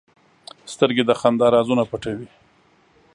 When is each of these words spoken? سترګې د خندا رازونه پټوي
سترګې 0.73 1.03
د 1.05 1.11
خندا 1.19 1.47
رازونه 1.55 1.83
پټوي 1.89 2.27